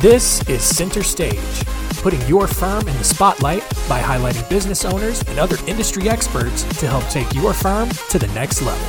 [0.00, 1.66] This is Center Stage,
[1.98, 6.86] putting your firm in the spotlight by highlighting business owners and other industry experts to
[6.88, 8.82] help take your firm to the next level.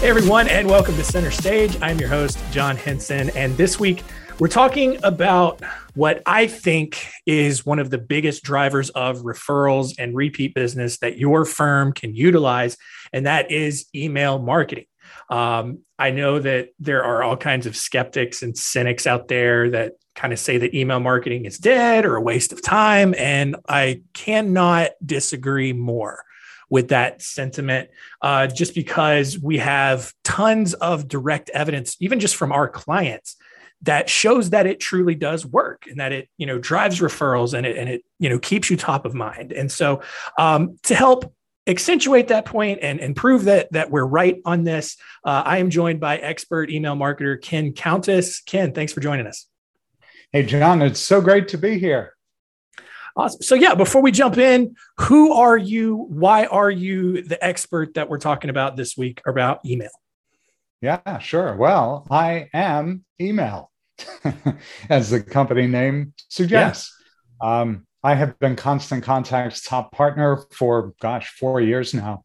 [0.00, 1.74] Hey, everyone, and welcome to Center Stage.
[1.80, 3.30] I'm your host, John Henson.
[3.30, 4.02] And this week,
[4.38, 5.62] we're talking about
[5.94, 11.16] what I think is one of the biggest drivers of referrals and repeat business that
[11.16, 12.76] your firm can utilize,
[13.14, 14.84] and that is email marketing.
[15.30, 19.94] Um, I know that there are all kinds of skeptics and cynics out there that
[20.14, 23.14] kind of say that email marketing is dead or a waste of time.
[23.16, 26.24] And I cannot disagree more
[26.70, 27.88] with that sentiment,
[28.20, 33.36] uh, just because we have tons of direct evidence, even just from our clients,
[33.82, 37.64] that shows that it truly does work and that it you know drives referrals and
[37.64, 39.52] it and it you know keeps you top of mind.
[39.52, 40.02] And so
[40.36, 41.32] um, to help
[41.68, 45.70] accentuate that point and, and prove that that we're right on this, uh, I am
[45.70, 48.40] joined by expert email marketer Ken Countess.
[48.40, 49.46] Ken, thanks for joining us.
[50.32, 52.14] Hey, John, it's so great to be here.
[53.16, 53.42] Awesome.
[53.42, 56.06] So, yeah, before we jump in, who are you?
[56.08, 59.90] Why are you the expert that we're talking about this week about email?
[60.80, 61.56] Yeah, sure.
[61.56, 63.72] Well, I am email,
[64.88, 66.94] as the company name suggests.
[67.42, 67.60] Yeah.
[67.60, 72.24] Um, I have been Constant Contact's top partner for, gosh, four years now.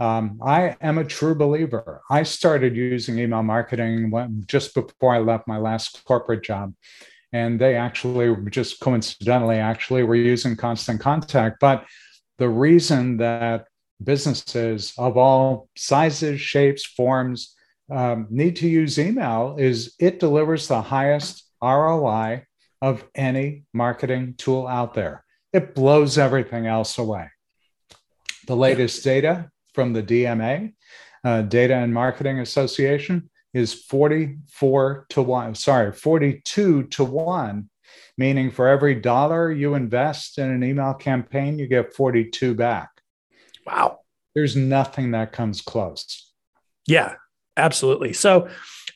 [0.00, 2.02] Um, I am a true believer.
[2.10, 6.74] I started using email marketing when, just before I left my last corporate job.
[7.32, 11.58] And they actually, just coincidentally, actually were using Constant Contact.
[11.60, 11.84] But
[12.38, 13.66] the reason that
[14.02, 17.54] businesses of all sizes, shapes, forms
[17.90, 22.46] um, need to use email is it delivers the highest ROI
[22.80, 25.24] of any marketing tool out there.
[25.52, 27.30] It blows everything else away.
[28.46, 30.74] The latest data from the DMA,
[31.24, 37.70] uh, Data and Marketing Association, is 44 to 1, sorry, 42 to 1,
[38.18, 42.90] meaning for every dollar you invest in an email campaign, you get 42 back.
[43.64, 44.00] Wow.
[44.34, 46.32] There's nothing that comes close.
[46.86, 47.14] Yeah,
[47.56, 48.12] absolutely.
[48.12, 48.48] So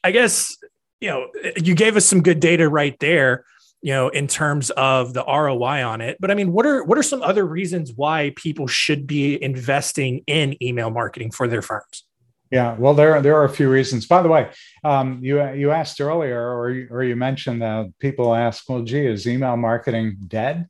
[0.03, 0.56] I guess,
[1.00, 3.44] you know, you gave us some good data right there
[3.83, 6.16] you know in terms of the ROI on it.
[6.21, 10.22] But I mean what are what are some other reasons why people should be investing
[10.27, 12.05] in email marketing for their firms?
[12.50, 14.06] Yeah well there there are a few reasons.
[14.06, 14.50] By the way
[14.84, 19.06] um, you you asked earlier or you, or you mentioned that people ask well gee
[19.06, 20.67] is email marketing dead?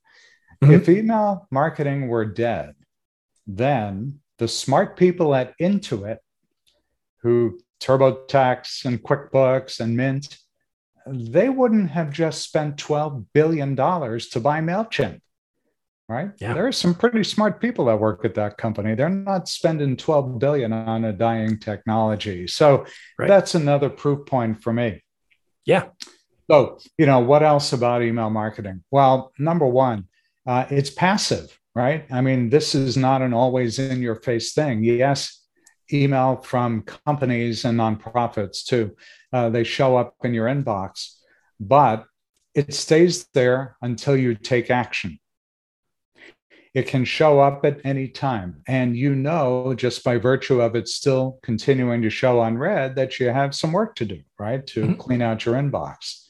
[0.61, 0.75] Mm-hmm.
[0.75, 2.75] if email marketing were dead
[3.47, 6.19] then the smart people at Intuit
[7.23, 10.37] who TurboTax and QuickBooks and Mint
[11.13, 15.21] they wouldn't have just spent $12 billion to buy MailChimp,
[16.09, 16.31] right?
[16.41, 16.55] Yeah.
[16.55, 18.95] There are some pretty smart people that work at that company.
[18.95, 22.47] They're not spending 12 billion on a dying technology.
[22.47, 22.87] So
[23.19, 23.29] right.
[23.29, 25.03] that's another proof point for me.
[25.65, 25.89] Yeah.
[26.51, 28.83] So, you know, what else about email marketing?
[28.91, 30.09] Well, number one,
[30.47, 32.07] uh, it's passive, right?
[32.11, 34.83] I mean, this is not an always in your face thing.
[34.83, 35.38] Yes,
[35.93, 38.95] email from companies and nonprofits too
[39.33, 41.15] uh, they show up in your inbox,
[41.61, 42.05] but
[42.55, 45.19] it stays there until you take action.
[46.75, 48.63] It can show up at any time.
[48.67, 53.29] And you know, just by virtue of it still continuing to show unread, that you
[53.29, 54.67] have some work to do, right?
[54.69, 54.95] To mm-hmm.
[54.95, 56.25] clean out your inbox.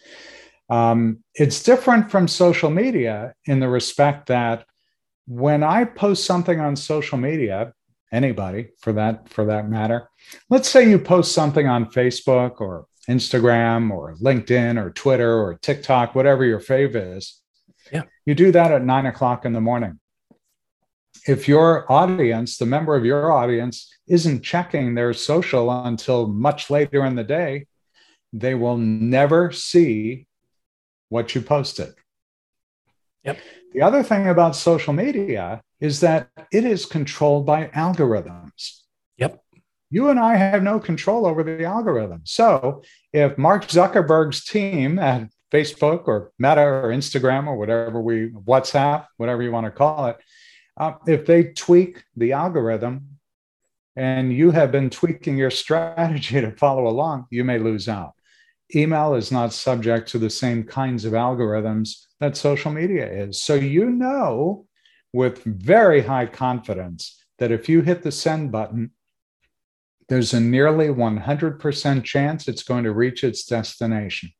[0.70, 4.66] Um, it's different from social media in the respect that
[5.26, 7.72] when I post something on social media,
[8.12, 10.08] anybody for that for that matter,
[10.50, 16.14] let's say you post something on Facebook or Instagram or LinkedIn or Twitter or TikTok,
[16.14, 17.40] whatever your fave is.
[17.92, 18.02] Yeah.
[18.26, 19.98] You do that at nine o'clock in the morning.
[21.26, 27.04] If your audience, the member of your audience, isn't checking their social until much later
[27.04, 27.66] in the day,
[28.32, 30.26] they will never see
[31.08, 31.94] what you posted.
[33.24, 33.38] Yep.
[33.72, 38.80] The other thing about social media is that it is controlled by algorithms.
[39.16, 39.42] Yep
[39.90, 42.22] you and I have no control over the algorithm.
[42.24, 42.82] So
[43.12, 49.42] if Mark Zuckerberg's team at Facebook or Meta or Instagram or whatever we, WhatsApp, whatever
[49.42, 50.18] you want to call it,
[50.76, 53.18] uh, if they tweak the algorithm
[53.96, 58.12] and you have been tweaking your strategy to follow along, you may lose out.
[58.74, 63.40] Email is not subject to the same kinds of algorithms that social media is.
[63.40, 64.66] So you know
[65.12, 68.90] with very high confidence that if you hit the send button,
[70.08, 74.32] there's a nearly 100% chance it's going to reach its destination.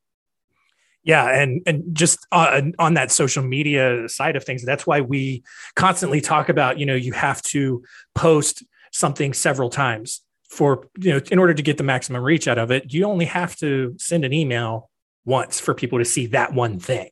[1.04, 5.42] Yeah, and and just on, on that social media side of things, that's why we
[5.74, 7.82] constantly talk about, you know, you have to
[8.14, 12.58] post something several times for, you know, in order to get the maximum reach out
[12.58, 12.92] of it.
[12.92, 14.90] You only have to send an email
[15.24, 17.08] once for people to see that one thing.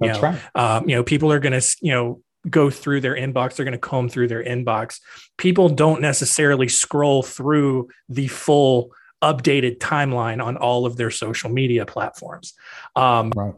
[0.00, 0.40] You That's know, right.
[0.54, 3.54] Um, you know, people are going to, you know, go through their inbox.
[3.54, 5.00] They're going to comb through their inbox.
[5.36, 8.92] People don't necessarily scroll through the full
[9.22, 12.54] updated timeline on all of their social media platforms.
[12.96, 13.54] Um, right.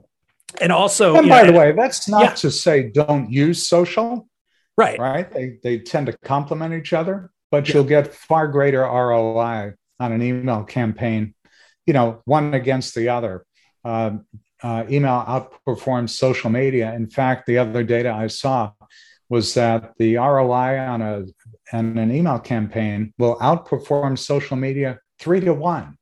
[0.61, 2.35] And also, and by know, the way, that's not yeah.
[2.35, 4.29] to say don't use social.
[4.77, 4.99] Right.
[4.99, 5.31] Right.
[5.31, 7.75] They, they tend to complement each other, but yeah.
[7.75, 11.35] you'll get far greater ROI on an email campaign,
[11.87, 13.45] you know, one against the other.
[13.85, 14.19] Uh,
[14.65, 16.95] uh, email outperforms social media.
[16.95, 18.73] In fact, the other data I saw
[19.29, 21.25] was that the ROI on a
[21.73, 25.99] on an email campaign will outperform social media three to one.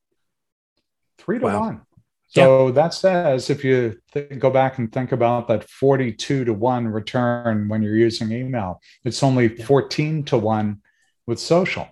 [1.19, 1.61] Three to wow.
[1.61, 1.81] one.
[2.29, 2.73] So yeah.
[2.73, 7.69] that says if you th- go back and think about that 42 to 1 return
[7.69, 9.67] when you're using email, it's only yeah.
[9.67, 10.81] 14 to 1
[11.27, 11.89] with social.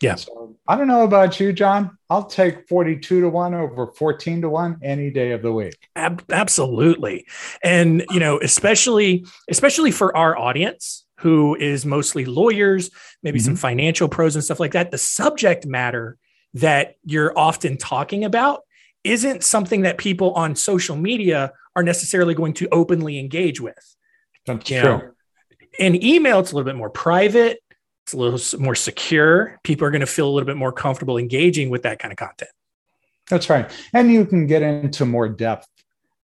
[0.00, 0.14] Yeah.
[0.14, 0.35] So
[0.68, 1.96] I don't know about you, John.
[2.10, 5.88] I'll take 42 to 1 over 14 to 1 any day of the week.
[5.94, 7.26] Ab- absolutely.
[7.62, 12.90] And, you know, especially especially for our audience who is mostly lawyers,
[13.22, 13.46] maybe mm-hmm.
[13.46, 16.18] some financial pros and stuff like that, the subject matter
[16.54, 18.62] that you're often talking about
[19.04, 23.96] isn't something that people on social media are necessarily going to openly engage with.
[24.46, 24.90] That's you true.
[24.90, 25.10] Know,
[25.78, 27.60] in email, it's a little bit more private
[28.06, 29.58] it's a little more secure.
[29.64, 32.16] People are going to feel a little bit more comfortable engaging with that kind of
[32.16, 32.52] content.
[33.28, 33.68] That's right.
[33.92, 35.66] And you can get into more depth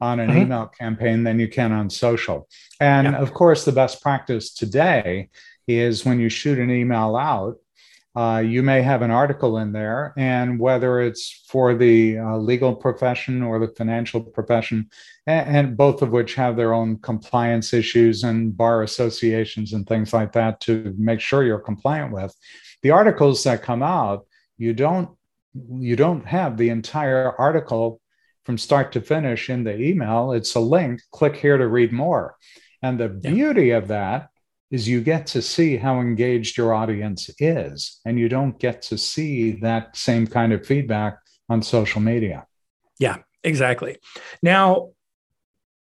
[0.00, 0.38] on an mm-hmm.
[0.43, 2.49] email campaign than you can on social.
[2.79, 3.19] And yeah.
[3.19, 5.31] of course, the best practice today
[5.67, 7.56] is when you shoot an email out,
[8.14, 12.74] uh, you may have an article in there, and whether it's for the uh, legal
[12.74, 14.88] profession or the financial profession,
[15.26, 20.12] and, and, both of which have their own compliance issues and bar associations and things
[20.12, 22.34] like that to make sure you're compliant with,
[22.82, 24.26] the articles that come out,
[24.58, 25.08] you don't
[25.54, 28.00] you don't have the entire article
[28.44, 30.32] from start to finish in the email.
[30.32, 31.00] It's a link.
[31.12, 32.36] Click here to read more.
[32.82, 33.30] And the yeah.
[33.30, 34.28] beauty of that
[34.72, 38.96] is you get to see how engaged your audience is, and you don't get to
[38.96, 41.19] see that same kind of feedback
[41.50, 42.46] on social media.
[42.98, 43.98] Yeah, exactly.
[44.42, 44.92] Now,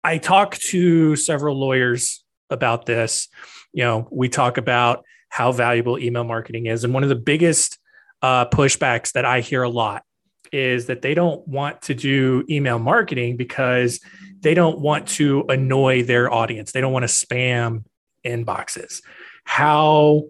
[0.03, 3.29] I talk to several lawyers about this.
[3.71, 6.83] You know, we talk about how valuable email marketing is.
[6.83, 7.77] And one of the biggest
[8.23, 10.03] uh, pushbacks that I hear a lot
[10.51, 13.99] is that they don't want to do email marketing because
[14.41, 16.71] they don't want to annoy their audience.
[16.71, 17.83] They don't want to spam
[18.25, 19.01] inboxes.
[19.43, 20.23] How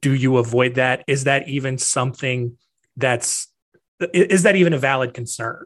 [0.00, 1.04] do you avoid that?
[1.06, 2.56] Is that even something
[2.96, 3.48] that's
[4.12, 5.64] is that even a valid concern?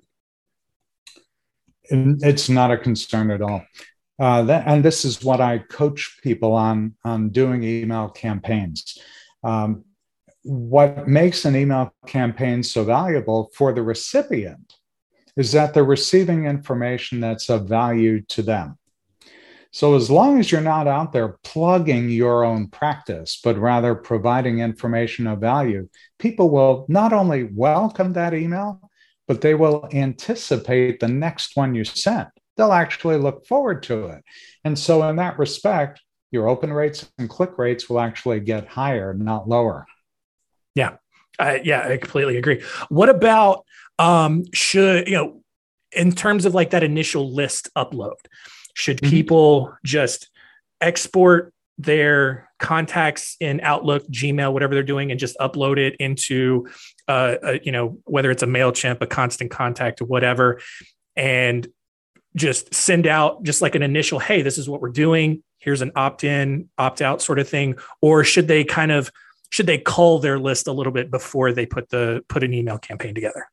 [1.85, 3.65] It's not a concern at all.
[4.19, 8.99] Uh, that, and this is what I coach people on on doing email campaigns.
[9.43, 9.85] Um,
[10.43, 14.75] what makes an email campaign so valuable for the recipient
[15.37, 18.79] is that they're receiving information that's of value to them.
[19.77, 24.61] So, as long as you're not out there plugging your own practice, but rather providing
[24.61, 28.81] information of value, people will not only welcome that email,
[29.29, 32.29] but they will anticipate the next one you sent.
[32.57, 34.25] They'll actually look forward to it.
[34.65, 36.01] And so, in that respect,
[36.31, 39.85] your open rates and click rates will actually get higher, not lower.
[40.75, 40.97] Yeah.
[41.39, 42.63] Uh, yeah, I completely agree.
[42.89, 43.67] What about
[43.99, 45.43] um, should, you know,
[45.93, 48.15] in terms of like that initial list upload?
[48.77, 49.11] Should mm-hmm.
[49.11, 50.29] people just
[50.83, 56.69] export their contacts in Outlook, Gmail, whatever they're doing, and just upload it into,
[57.09, 60.61] uh, a, you know, whether it's a Mailchimp, a Constant Contact, or whatever,
[61.17, 61.67] and
[62.35, 65.43] just send out just like an initial, hey, this is what we're doing.
[65.59, 69.11] Here's an opt-in, opt-out sort of thing, or should they kind of
[69.49, 72.77] should they cull their list a little bit before they put the put an email
[72.77, 73.49] campaign together?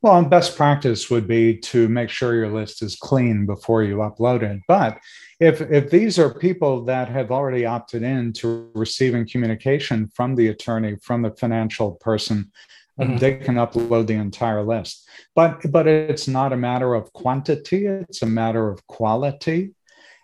[0.00, 3.96] Well, and best practice would be to make sure your list is clean before you
[3.96, 4.60] upload it.
[4.68, 4.98] But
[5.40, 10.48] if, if these are people that have already opted in to receiving communication from the
[10.48, 12.52] attorney, from the financial person,
[12.98, 13.16] mm-hmm.
[13.16, 15.08] they can upload the entire list.
[15.34, 19.74] But but it's not a matter of quantity; it's a matter of quality.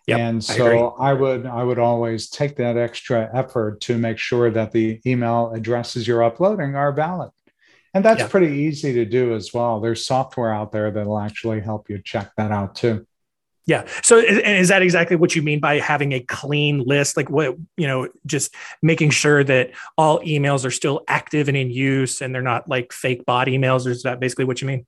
[0.07, 4.19] Yep, and so I, I, would I would always take that extra effort to make
[4.19, 7.31] sure that the email addresses you're uploading are valid.
[7.95, 8.29] And that's yeah.
[8.29, 9.81] pretty easy to do as well.
[9.81, 13.07] There's software out there that'll actually help you check that out too.
[13.67, 13.87] Yeah.
[14.03, 17.17] So is that exactly what you mean by having a clean list?
[17.17, 21.71] Like what, you know, just making sure that all emails are still active and in
[21.71, 23.87] use and they're not like fake bot emails?
[23.87, 24.87] Is that basically what you mean?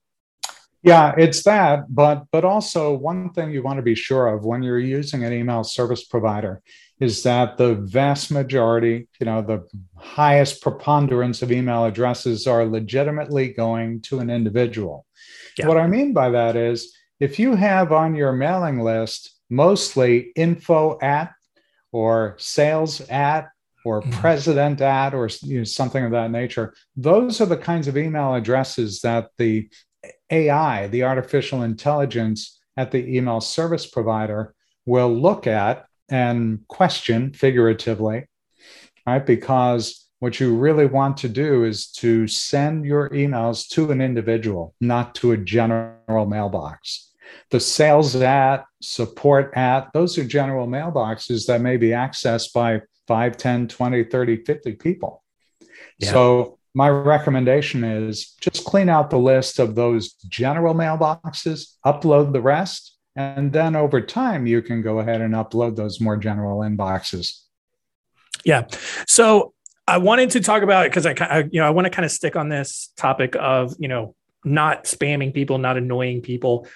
[0.83, 4.63] Yeah, it's that, but but also one thing you want to be sure of when
[4.63, 6.63] you're using an email service provider
[6.99, 13.53] is that the vast majority, you know, the highest preponderance of email addresses are legitimately
[13.53, 15.05] going to an individual.
[15.59, 15.67] Yeah.
[15.69, 20.99] What I mean by that is if you have on your mailing list mostly info
[21.01, 21.33] at
[21.93, 23.49] or sales at
[23.85, 24.11] or mm-hmm.
[24.13, 28.35] president at or you know, something of that nature, those are the kinds of email
[28.35, 29.69] addresses that the
[30.31, 38.27] AI, the artificial intelligence at the email service provider, will look at and question figuratively,
[39.07, 39.25] right?
[39.25, 44.75] Because what you really want to do is to send your emails to an individual,
[44.81, 47.13] not to a general mailbox.
[47.51, 53.37] The sales at, support at, those are general mailboxes that may be accessed by 5,
[53.37, 55.23] 10, 20, 30, 50 people.
[55.99, 56.13] Yeah.
[56.13, 62.41] So my recommendation is just clean out the list of those general mailboxes, upload the
[62.41, 67.41] rest, and then over time you can go ahead and upload those more general inboxes.
[68.45, 68.67] Yeah.
[69.09, 69.55] So
[69.89, 72.05] I wanted to talk about it because I, I, you know, I want to kind
[72.05, 76.69] of stick on this topic of, you know, not spamming people, not annoying people.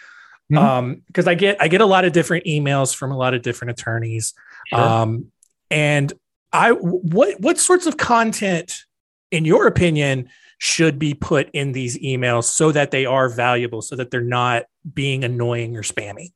[0.51, 0.59] Mm-hmm.
[0.59, 3.43] Um, because I get I get a lot of different emails from a lot of
[3.43, 4.35] different attorneys.
[4.67, 4.81] Sure.
[4.81, 5.27] Um,
[5.71, 6.13] and
[6.53, 8.85] I what what sorts of content,
[9.31, 10.29] in your opinion,
[10.59, 14.65] should be put in these emails so that they are valuable, so that they're not
[14.95, 16.33] being annoying or spammy?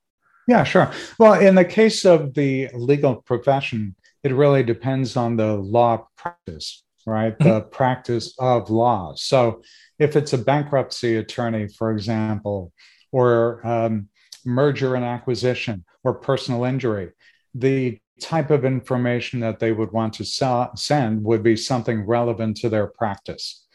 [0.46, 0.90] Yeah, sure.
[1.18, 6.82] Well, in the case of the legal profession, it really depends on the law practice,
[7.06, 7.38] right?
[7.38, 7.48] Mm-hmm.
[7.48, 9.14] The practice of law.
[9.16, 9.62] So
[9.98, 12.72] if it's a bankruptcy attorney, for example,
[13.12, 14.08] or um,
[14.44, 17.12] merger and acquisition or personal injury,
[17.54, 22.56] the type of information that they would want to sell, send would be something relevant
[22.58, 23.66] to their practice.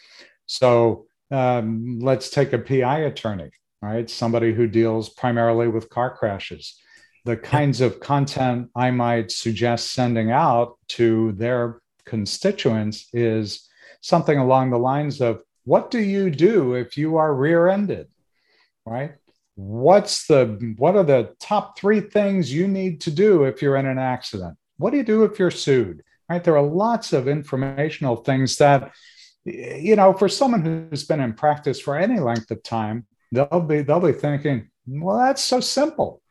[0.46, 4.10] So um, let's take a PI attorney, right?
[4.10, 6.80] Somebody who deals primarily with car crashes.
[7.26, 13.68] The kinds of content I might suggest sending out to their constituents is
[14.02, 18.08] something along the lines of what do you do if you are rear-ended?
[18.86, 19.16] Right?
[19.56, 23.86] What's the what are the top 3 things you need to do if you're in
[23.86, 24.58] an accident?
[24.78, 26.02] What do you do if you're sued?
[26.30, 26.44] Right?
[26.44, 28.94] There are lots of informational things that
[29.44, 33.82] you know for someone who's been in practice for any length of time they'll be
[33.82, 36.22] they'll be thinking well that's so simple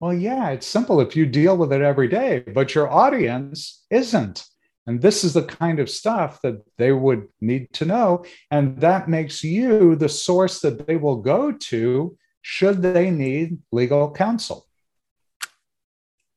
[0.00, 4.44] well, yeah, it's simple if you deal with it every day, but your audience isn't.
[4.86, 8.24] And this is the kind of stuff that they would need to know.
[8.50, 14.12] And that makes you the source that they will go to should they need legal
[14.12, 14.66] counsel.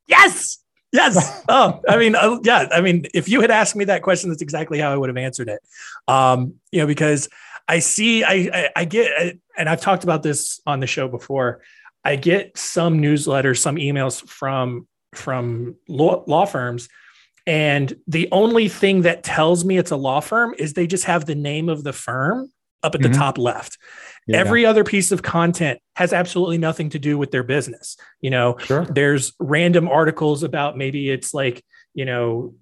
[0.07, 0.63] Yes.
[0.91, 1.43] Yes.
[1.49, 2.67] Oh, I mean, uh, yeah.
[2.71, 5.17] I mean, if you had asked me that question, that's exactly how I would have
[5.17, 5.59] answered it.
[6.07, 7.27] Um, you know, because
[7.67, 11.61] I see, I, I, I get, and I've talked about this on the show before.
[12.03, 16.89] I get some newsletters, some emails from from law, law firms
[17.49, 21.25] and the only thing that tells me it's a law firm is they just have
[21.25, 22.51] the name of the firm
[22.83, 23.11] up at mm-hmm.
[23.11, 23.79] the top left.
[24.27, 24.37] Yeah.
[24.37, 27.97] Every other piece of content has absolutely nothing to do with their business.
[28.21, 28.85] You know, sure.
[28.85, 31.63] there's random articles about maybe it's like,
[31.95, 32.53] you know,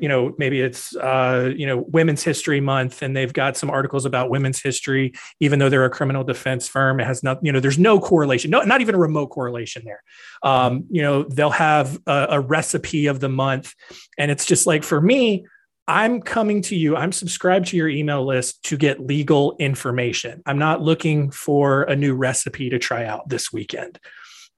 [0.00, 4.04] you know maybe it's uh, you know women's history month and they've got some articles
[4.04, 7.60] about women's history even though they're a criminal defense firm it has not you know
[7.60, 10.02] there's no correlation no not even a remote correlation there
[10.42, 13.74] um, you know they'll have a, a recipe of the month
[14.18, 15.44] and it's just like for me
[15.88, 20.42] I'm coming to you, I'm subscribed to your email list to get legal information.
[20.44, 24.00] I'm not looking for a new recipe to try out this weekend.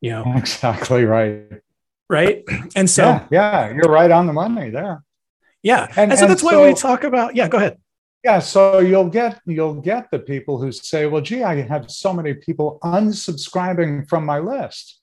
[0.00, 1.60] You know, exactly right
[2.08, 2.44] right?
[2.74, 5.02] And so, yeah, yeah, you're right on the money there.
[5.62, 7.34] Yeah, and, and so and that's so, why we talk about.
[7.34, 7.78] Yeah, go ahead.
[8.24, 12.12] Yeah, so you'll get you'll get the people who say, "Well, gee, I have so
[12.12, 15.00] many people unsubscribing from my list."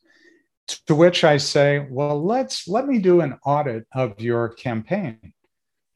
[0.87, 5.33] To which I say, "Well, let's let me do an audit of your campaign."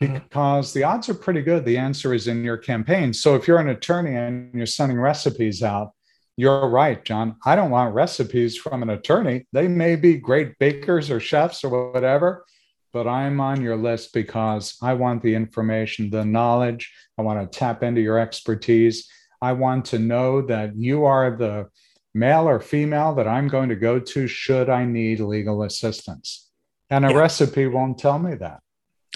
[0.02, 0.14] Mm-hmm.
[0.14, 1.66] Because the odds are pretty good.
[1.66, 3.14] The answer is in your campaign.
[3.14, 5.92] So if you're an attorney and you're sending recipes out,
[6.40, 7.36] you're right, John.
[7.46, 9.46] I don't want recipes from an attorney.
[9.52, 12.46] They may be great bakers or chefs or whatever,
[12.94, 16.94] but I'm on your list because I want the information, the knowledge.
[17.18, 19.10] I want to tap into your expertise.
[19.42, 21.68] I want to know that you are the
[22.14, 26.50] male or female that I'm going to go to should I need legal assistance.
[26.90, 27.18] And a yeah.
[27.18, 28.62] recipe won't tell me that.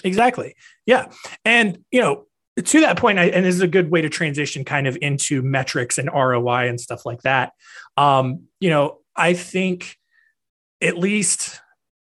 [0.04, 0.56] Exactly.
[0.84, 1.06] Yeah.
[1.44, 2.26] And, you know,
[2.62, 5.98] to that point, and this is a good way to transition kind of into metrics
[5.98, 7.52] and ROI and stuff like that.
[7.96, 9.96] Um, you know, I think
[10.80, 11.60] at least,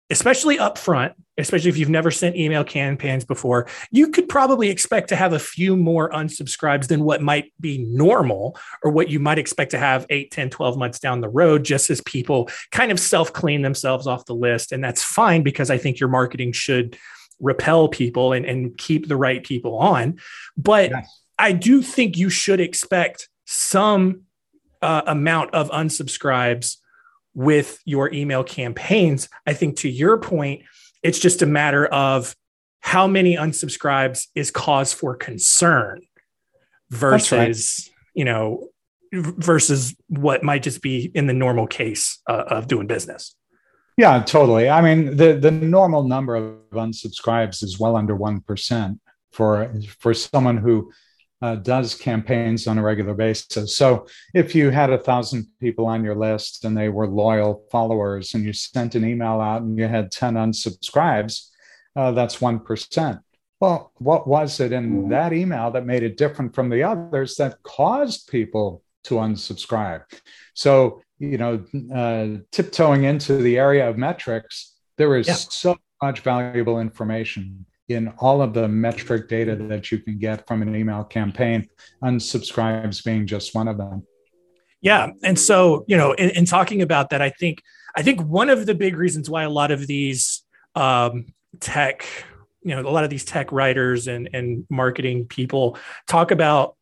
[0.10, 5.10] especially up front, especially if you've never sent email campaigns before, you could probably expect
[5.10, 9.38] to have a few more unsubscribes than what might be normal or what you might
[9.38, 13.00] expect to have 8, 10, 12 months down the road, just as people kind of
[13.00, 14.72] self clean themselves off the list.
[14.72, 16.98] And that's fine because I think your marketing should
[17.40, 20.20] repel people and, and keep the right people on.
[20.56, 21.22] But yes.
[21.38, 24.24] I do think you should expect some
[24.82, 26.78] uh, amount of unsubscribes
[27.34, 29.30] with your email campaigns.
[29.46, 30.64] I think to your point,
[31.04, 32.36] it's just a matter of
[32.80, 36.02] how many unsubscribes is cause for concern
[36.90, 37.96] versus, right.
[38.14, 38.70] you know,
[39.14, 43.36] versus what might just be in the normal case uh, of doing business.
[43.98, 44.70] Yeah, totally.
[44.70, 49.00] I mean, the the normal number of unsubscribes is well under one percent
[49.32, 50.92] for for someone who
[51.42, 53.76] uh, does campaigns on a regular basis.
[53.76, 58.36] So if you had a thousand people on your list and they were loyal followers,
[58.36, 61.50] and you sent an email out and you had ten unsubscribes,
[61.96, 63.20] uh, that's one percent.
[63.60, 67.64] Well, what was it in that email that made it different from the others that
[67.64, 70.04] caused people to unsubscribe?
[70.54, 75.34] So you know, uh, tiptoeing into the area of metrics, there is yeah.
[75.34, 80.62] so much valuable information in all of the metric data that you can get from
[80.62, 81.68] an email campaign,
[82.04, 84.06] unsubscribes being just one of them.
[84.82, 85.12] Yeah.
[85.24, 87.62] And so, you know, in, in talking about that, I think
[87.96, 90.44] I think one of the big reasons why a lot of these
[90.76, 92.06] um, tech,
[92.62, 96.76] you know, a lot of these tech writers and, and marketing people talk about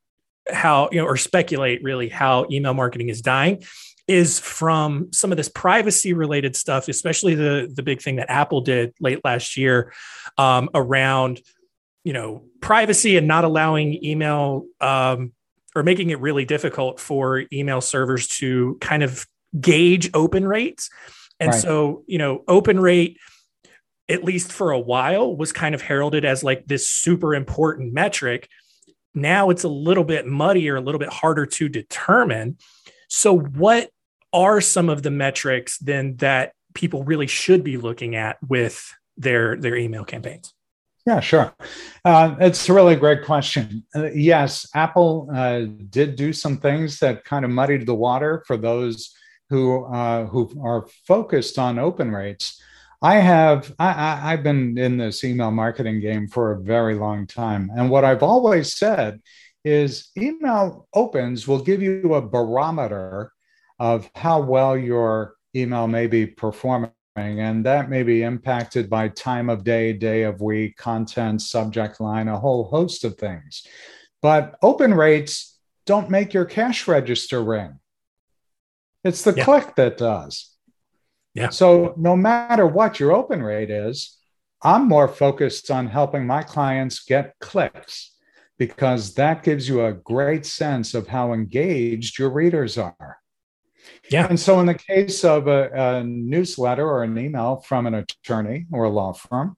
[0.51, 3.63] how, you know, or speculate really how email marketing is dying
[4.07, 8.61] is from some of this privacy related stuff, especially the the big thing that Apple
[8.61, 9.93] did late last year
[10.37, 11.41] um, around
[12.03, 15.33] you know privacy and not allowing email um,
[15.75, 19.27] or making it really difficult for email servers to kind of
[19.59, 20.89] gauge open rates.
[21.39, 21.61] And right.
[21.61, 23.17] so, you know, open rate,
[24.07, 28.47] at least for a while, was kind of heralded as like this super important metric.
[29.13, 32.57] Now it's a little bit muddier, a little bit harder to determine.
[33.09, 33.89] So, what
[34.35, 39.55] are some of the metrics then that people really should be looking at with their
[39.55, 40.53] their email campaigns?
[41.07, 41.53] Yeah, sure.
[42.03, 43.85] Uh, it's a really great question.
[43.95, 48.57] Uh, yes, Apple uh, did do some things that kind of muddied the water for
[48.57, 49.13] those
[49.49, 52.61] who uh, who are focused on open rates.
[53.01, 57.71] I have I, have been in this email marketing game for a very long time,
[57.75, 59.21] and what I've always said
[59.63, 63.31] is email opens will give you a barometer
[63.79, 66.91] of how well your email may be performing.
[67.15, 72.27] And that may be impacted by time of day, day of week, content, subject line,
[72.27, 73.65] a whole host of things.
[74.21, 77.79] But open rates don't make your cash register ring.
[79.03, 79.45] It's the yeah.
[79.45, 80.51] click that does.
[81.33, 81.49] Yeah.
[81.49, 84.17] So no matter what your open rate is,
[84.63, 88.15] I'm more focused on helping my clients get clicks
[88.57, 93.19] because that gives you a great sense of how engaged your readers are.
[94.09, 94.27] Yeah.
[94.27, 98.65] And so, in the case of a, a, newsletter or an email from an attorney
[98.71, 99.57] or a law firm,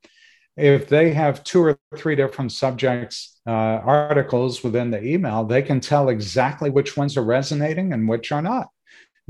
[0.56, 5.80] if they have two or three different subjects, uh, articles within the email, they can
[5.80, 8.68] tell exactly which ones are resonating and which are not.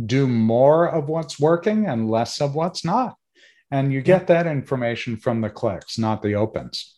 [0.03, 3.15] Do more of what's working and less of what's not.
[3.69, 6.96] And you get that information from the clicks, not the opens.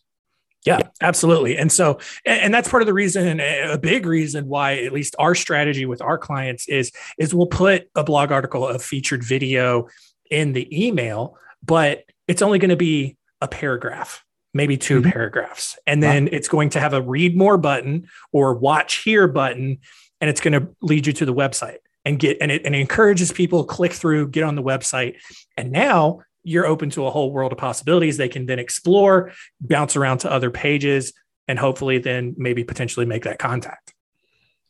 [0.66, 1.56] Yeah, absolutely.
[1.56, 5.34] And so, and that's part of the reason, a big reason why at least our
[5.34, 9.88] strategy with our clients is, is we'll put a blog article, a featured video
[10.30, 15.10] in the email, but it's only going to be a paragraph, maybe 2 mm-hmm.
[15.10, 15.78] paragraphs.
[15.86, 16.30] And then wow.
[16.32, 19.78] it's going to have a read more button or watch here button,
[20.20, 22.78] and it's going to lead you to the website and get, and it, and it
[22.80, 25.16] encourages people click through, get on the website.
[25.56, 29.96] And now you're open to a whole world of possibilities they can then explore, bounce
[29.96, 31.12] around to other pages,
[31.48, 33.92] and hopefully then maybe potentially make that contact.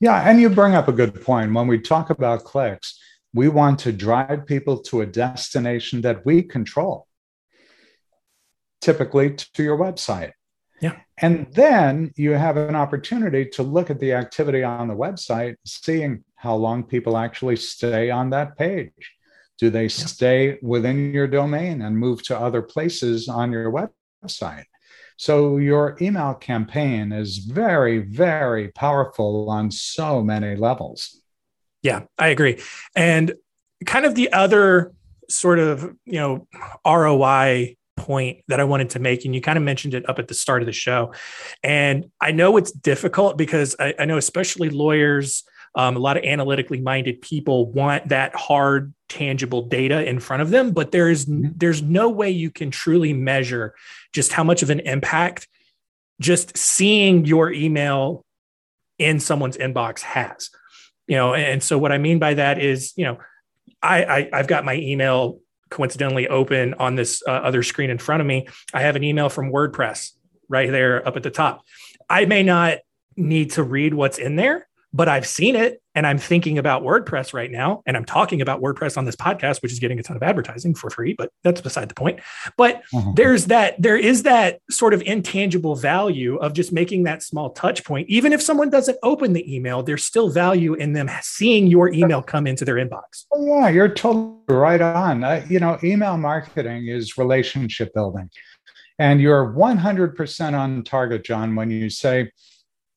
[0.00, 1.52] Yeah, and you bring up a good point.
[1.52, 2.98] When we talk about clicks,
[3.34, 7.06] we want to drive people to a destination that we control,
[8.80, 10.32] typically to your website.
[10.80, 10.96] Yeah.
[11.18, 16.24] And then you have an opportunity to look at the activity on the website, seeing
[16.34, 19.12] how long people actually stay on that page.
[19.60, 24.64] Do they stay within your domain and move to other places on your website?
[25.18, 31.20] So your email campaign is very, very powerful on so many levels.
[31.82, 32.58] Yeah, I agree.
[32.96, 33.34] And
[33.84, 34.92] kind of the other
[35.28, 36.48] sort of, you know,
[36.86, 40.28] ROI point that I wanted to make, and you kind of mentioned it up at
[40.28, 41.12] the start of the show.
[41.62, 46.24] And I know it's difficult because I, I know, especially lawyers, um, a lot of
[46.24, 51.26] analytically minded people want that hard, tangible data in front of them, but there is,
[51.28, 53.74] there's no way you can truly measure
[54.12, 55.46] just how much of an impact
[56.20, 58.24] just seeing your email
[58.98, 60.50] in someone's inbox has.
[61.06, 63.18] You know, and so what I mean by that is, you know,
[63.82, 68.20] I, I have got my email coincidentally open on this uh, other screen in front
[68.20, 68.46] of me.
[68.74, 70.12] I have an email from WordPress
[70.48, 71.64] right there up at the top.
[72.08, 72.78] I may not
[73.16, 77.32] need to read what's in there, but I've seen it and I'm thinking about WordPress
[77.32, 77.82] right now.
[77.86, 80.74] And I'm talking about WordPress on this podcast, which is getting a ton of advertising
[80.74, 82.20] for free, but that's beside the point.
[82.56, 83.14] But mm-hmm.
[83.14, 87.84] there's that, there is that sort of intangible value of just making that small touch
[87.84, 88.08] point.
[88.08, 92.22] Even if someone doesn't open the email, there's still value in them seeing your email
[92.22, 93.26] come into their inbox.
[93.32, 95.24] Oh, yeah, you're totally right on.
[95.24, 98.30] Uh, you know, email marketing is relationship building.
[98.98, 102.30] And you're 100% on target, John, when you say,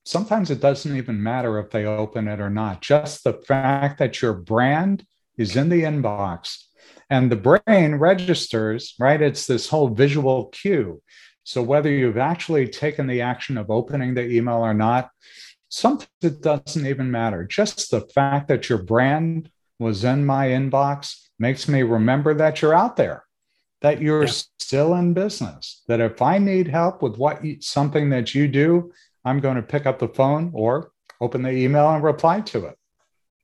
[0.03, 2.81] sometimes it doesn't even matter if they open it or not.
[2.81, 5.05] Just the fact that your brand
[5.37, 6.63] is in the inbox
[7.09, 9.21] and the brain registers, right?
[9.21, 11.01] It's this whole visual cue.
[11.43, 15.09] So whether you've actually taken the action of opening the email or not,
[15.69, 17.43] sometimes it doesn't even matter.
[17.45, 22.73] Just the fact that your brand was in my inbox makes me remember that you're
[22.73, 23.25] out there,
[23.81, 24.31] that you're yeah.
[24.59, 28.93] still in business, that if I need help with what you, something that you do,
[29.25, 32.77] I'm going to pick up the phone or open the email and reply to it.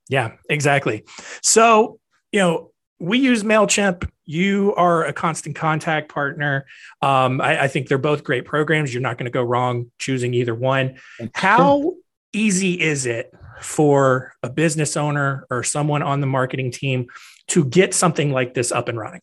[0.08, 1.04] Yeah, exactly.
[1.42, 1.98] So,
[2.32, 4.08] you know, we use MailChimp.
[4.26, 6.66] You are a constant contact partner.
[7.00, 8.92] Um, I, I, think they're both great programs.
[8.92, 10.98] You're not going to go wrong choosing either one.
[11.34, 11.94] How
[12.32, 17.06] easy is it for a business owner or someone on the marketing team
[17.48, 19.22] to get something like this up and running?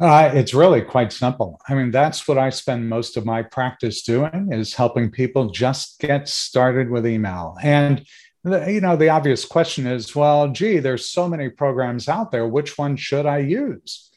[0.00, 1.60] Uh, it's really quite simple.
[1.68, 6.00] I mean, that's what I spend most of my practice doing is helping people just
[6.00, 7.58] get started with email.
[7.62, 8.06] And
[8.42, 12.48] the, you know, the obvious question is, well, gee, there's so many programs out there.
[12.48, 14.10] Which one should I use?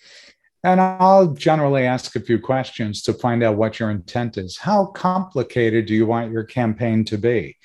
[0.63, 4.57] And I'll generally ask a few questions to find out what your intent is.
[4.57, 7.57] How complicated do you want your campaign to be?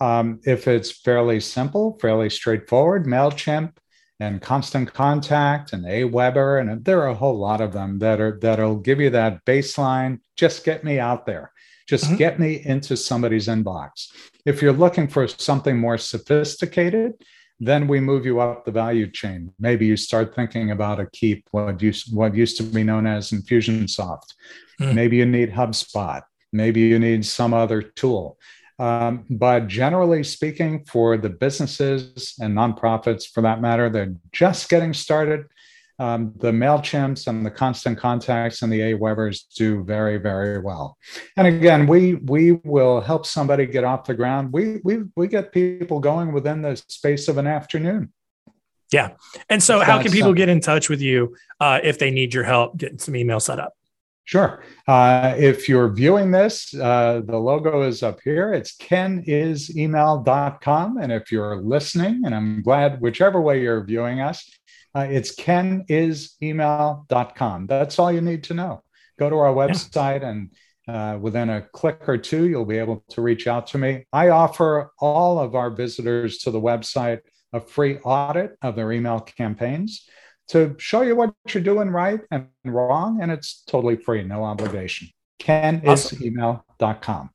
[0.00, 3.72] Um, if it's fairly simple, fairly straightforward, MailChimp
[4.24, 8.38] and Constant Contact and Aweber, and there are a whole lot of them that are
[8.40, 10.20] that'll give you that baseline.
[10.36, 11.52] Just get me out there.
[11.86, 12.16] Just mm-hmm.
[12.16, 14.08] get me into somebody's inbox.
[14.46, 17.12] If you're looking for something more sophisticated,
[17.60, 19.52] then we move you up the value chain.
[19.58, 23.30] Maybe you start thinking about a Keap, what used, what used to be known as
[23.30, 24.34] Infusionsoft.
[24.80, 24.94] Mm.
[24.94, 26.22] Maybe you need HubSpot.
[26.52, 28.38] Maybe you need some other tool.
[28.78, 34.92] Um, but generally speaking, for the businesses and nonprofits, for that matter, they're just getting
[34.92, 35.46] started.
[36.00, 40.98] Um, the MailChimps and the Constant Contacts and the Awebers do very, very well.
[41.36, 44.52] And again, we we will help somebody get off the ground.
[44.52, 48.12] We we we get people going within the space of an afternoon.
[48.92, 49.10] Yeah.
[49.48, 52.44] And so, how can people get in touch with you uh, if they need your
[52.44, 53.74] help getting some email set up?
[54.26, 54.64] Sure.
[54.88, 58.54] Uh, if you're viewing this, uh, the logo is up here.
[58.54, 60.96] It's kenisemail.com.
[60.96, 64.50] And if you're listening, and I'm glad whichever way you're viewing us,
[64.94, 67.66] uh, it's kenisemail.com.
[67.66, 68.82] That's all you need to know.
[69.18, 70.30] Go to our website, yeah.
[70.30, 70.50] and
[70.88, 74.06] uh, within a click or two, you'll be able to reach out to me.
[74.12, 77.20] I offer all of our visitors to the website
[77.52, 80.08] a free audit of their email campaigns
[80.48, 83.20] to show you what you're doing right and wrong.
[83.22, 85.08] And it's totally free, no obligation.
[85.38, 87.30] Ken is kenisemail.com.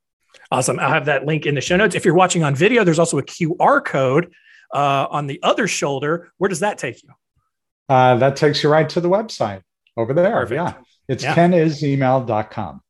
[0.51, 0.79] Awesome.
[0.79, 1.95] I'll have that link in the show notes.
[1.95, 4.33] If you're watching on video, there's also a QR code
[4.73, 6.31] uh, on the other shoulder.
[6.37, 7.09] Where does that take you?
[7.87, 9.61] Uh, that takes you right to the website
[9.97, 10.31] over there.
[10.31, 10.55] Perfect.
[10.55, 10.73] Yeah.
[11.07, 11.35] It's yeah.
[11.35, 12.81] kenisemail.com.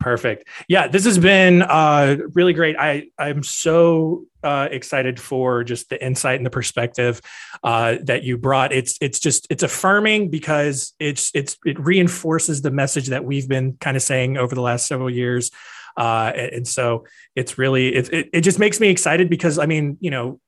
[0.00, 0.46] Perfect.
[0.68, 2.76] Yeah, this has been uh, really great.
[2.78, 7.20] I I'm so uh, excited for just the insight and the perspective
[7.64, 8.72] uh, that you brought.
[8.72, 13.72] It's it's just it's affirming because it's it's it reinforces the message that we've been
[13.80, 15.50] kind of saying over the last several years,
[15.96, 19.98] uh, and, so it's really it, it it just makes me excited because I mean
[20.00, 20.38] you know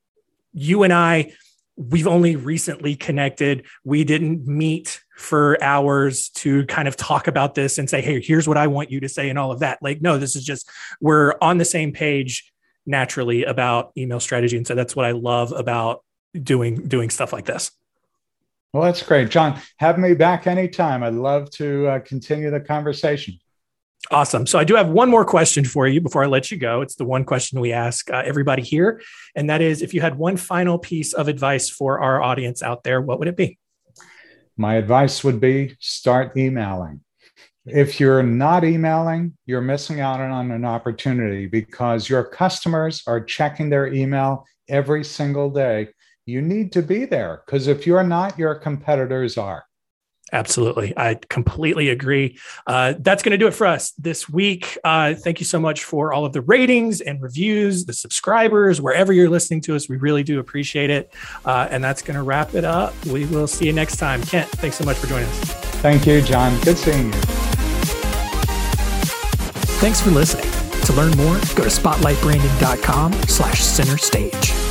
[0.52, 1.32] you and I
[1.76, 3.66] we've only recently connected.
[3.82, 8.48] We didn't meet for hours to kind of talk about this and say, hey, here's
[8.48, 9.78] what I want you to say and all of that.
[9.82, 10.68] Like, no, this is just,
[11.00, 12.50] we're on the same page
[12.86, 14.56] naturally about email strategy.
[14.56, 16.02] And so that's what I love about
[16.40, 17.70] doing doing stuff like this.
[18.72, 19.30] Well, that's great.
[19.30, 21.02] John, have me back anytime.
[21.02, 23.38] I'd love to uh, continue the conversation.
[24.10, 24.46] Awesome.
[24.46, 26.80] So I do have one more question for you before I let you go.
[26.80, 29.02] It's the one question we ask uh, everybody here.
[29.36, 32.82] And that is if you had one final piece of advice for our audience out
[32.82, 33.58] there, what would it be?
[34.60, 37.00] My advice would be start emailing.
[37.64, 43.70] If you're not emailing, you're missing out on an opportunity because your customers are checking
[43.70, 45.88] their email every single day.
[46.26, 49.64] You need to be there because if you're not, your competitors are.
[50.32, 50.92] Absolutely.
[50.96, 52.38] I completely agree.
[52.66, 54.78] Uh, that's going to do it for us this week.
[54.84, 59.12] Uh, thank you so much for all of the ratings and reviews, the subscribers, wherever
[59.12, 59.88] you're listening to us.
[59.88, 61.12] We really do appreciate it.
[61.44, 62.94] Uh, and that's going to wrap it up.
[63.06, 64.22] We will see you next time.
[64.22, 65.38] Kent, thanks so much for joining us.
[65.80, 66.58] Thank you, John.
[66.60, 67.20] Good seeing you.
[69.80, 70.50] Thanks for listening.
[70.82, 74.69] To learn more, go to spotlightbranding.com slash center stage.